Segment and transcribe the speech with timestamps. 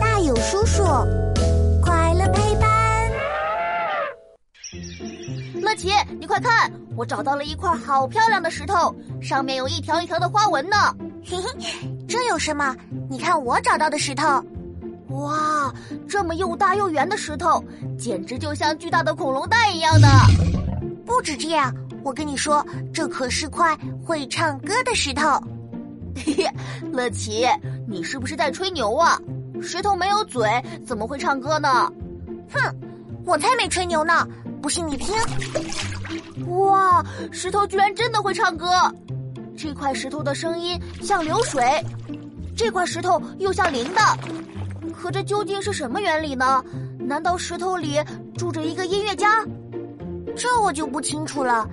[0.00, 0.82] 大有叔叔，
[1.82, 3.10] 快乐陪伴。
[5.60, 10.76] 乐奇，你快看，我找到了一块好漂亮的石头，上面有一条一条的花纹呢。
[11.24, 11.48] 嘿嘿，
[12.06, 12.76] 这有什么？
[13.08, 14.26] 你看我找到的石头。
[15.08, 15.72] 哇，
[16.08, 17.62] 这么又大又圆的石头，
[17.98, 20.08] 简直就像巨大的恐龙蛋一样的。
[21.06, 25.40] 不止这样，我跟你说，这可是块会唱歌的石头。
[26.16, 26.50] 嘿嘿，
[26.92, 27.46] 乐奇，
[27.88, 29.18] 你是不是在吹牛啊？
[29.60, 30.48] 石头没有嘴，
[30.86, 31.90] 怎么会唱歌呢？
[32.52, 32.74] 哼，
[33.24, 34.26] 我才没吹牛呢！
[34.60, 35.14] 不信你听。
[36.48, 38.68] 哇，石头居然真的会唱歌！
[39.56, 41.62] 这块石头的声音像流水，
[42.56, 44.16] 这块石头又像铃铛。
[44.92, 46.62] 可这究竟是什么原理呢？
[46.98, 47.98] 难道石头里
[48.36, 49.44] 住着一个音乐家？
[50.36, 51.68] 这我就不清楚了。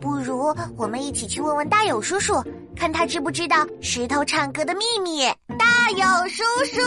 [0.00, 2.42] 不如我们一起去问问大友叔叔。
[2.76, 5.26] 看他知不知道石头唱歌的秘密？
[5.58, 6.80] 大有叔叔，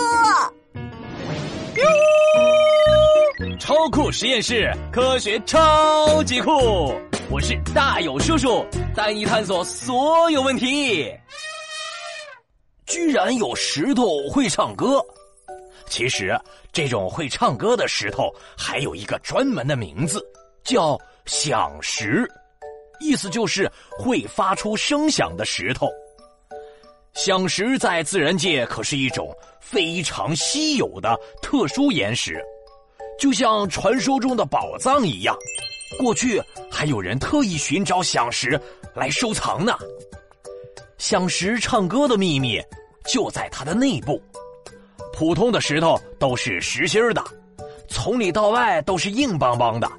[3.59, 6.93] 超酷实验室，科学超级酷！
[7.29, 11.11] 我是大有叔叔，带你探索所有问题。
[12.85, 15.03] 居然有石头会唱歌！
[15.89, 16.39] 其实，
[16.71, 20.25] 这种会唱歌的石头还有一个专门的名字，
[20.63, 22.29] 叫响石。
[22.99, 25.89] 意思就是会发出声响的石头。
[27.13, 32.39] 响石在自然界可是一种非常稀有的特殊岩石，
[33.19, 35.35] 就像传说中的宝藏一样。
[35.97, 38.59] 过去还有人特意寻找响石
[38.93, 39.75] 来收藏呢。
[40.97, 42.61] 响石唱歌的秘密
[43.05, 44.21] 就在它的内部。
[45.13, 47.23] 普通的石头都是实心的，
[47.87, 49.89] 从里到外都是硬邦邦的，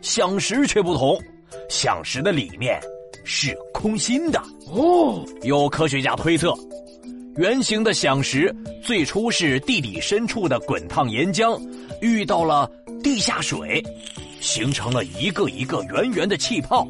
[0.00, 1.20] 响石却不同。
[1.68, 2.80] 响石的里面
[3.24, 5.24] 是空心的哦。
[5.42, 6.54] 有科学家推测，
[7.36, 11.60] 圆形的响石最初是地底深处的滚烫岩浆
[12.00, 12.70] 遇到了
[13.02, 13.82] 地下水，
[14.40, 16.86] 形成了一个一个圆圆的气泡。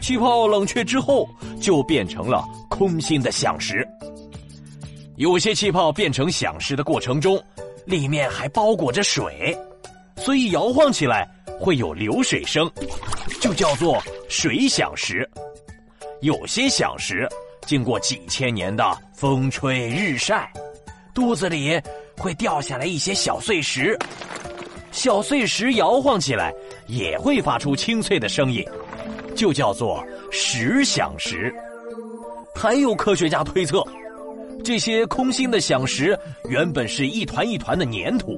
[0.00, 1.28] 气泡冷却之后，
[1.60, 3.86] 就变成了空心的响石。
[5.16, 7.40] 有些气泡变成响石的过程中，
[7.84, 9.56] 里面还包裹着水，
[10.16, 11.28] 所以摇晃起来
[11.62, 12.68] 会有流水声。
[13.40, 15.28] 就叫做水响石。
[16.20, 17.28] 有些响石
[17.66, 18.84] 经过几千年的
[19.14, 20.52] 风吹日晒，
[21.14, 21.80] 肚子里
[22.18, 23.96] 会掉下来一些小碎石，
[24.90, 26.52] 小碎石摇晃起来
[26.88, 28.64] 也会发出清脆的声音，
[29.34, 31.54] 就叫做石响石。
[32.54, 33.84] 还有科学家推测，
[34.64, 36.18] 这些空心的响石
[36.48, 38.36] 原本是一团一团的粘土，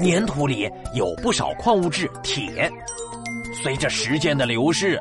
[0.00, 2.70] 粘土里有不少矿物质铁。
[3.62, 4.98] 随着时间的流逝，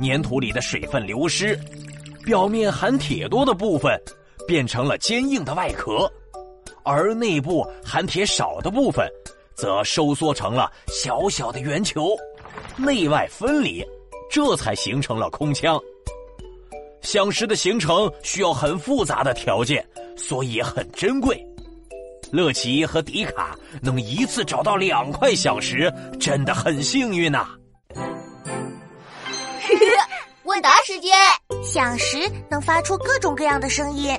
[0.00, 1.58] 粘土里的水分流失，
[2.24, 3.98] 表面含铁多的部分
[4.46, 6.10] 变成了坚硬的外壳，
[6.82, 9.08] 而内部含铁少的部分
[9.54, 12.08] 则收缩成了小小的圆球，
[12.76, 13.84] 内外分离，
[14.30, 15.80] 这才形成了空腔。
[17.00, 19.84] 响石的形成需要很复杂的条件，
[20.16, 21.44] 所以很珍贵。
[22.32, 27.46] 乐奇和迪卡能一次找到两块响石，真的很幸运呐。
[30.44, 31.12] 问答时间，
[31.62, 32.16] 响石
[32.50, 34.18] 能发出各种各样的声音。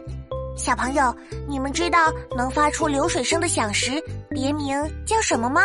[0.55, 1.15] 小朋友，
[1.47, 3.99] 你们知道能发出流水声的响石
[4.29, 5.63] 别名叫什么吗？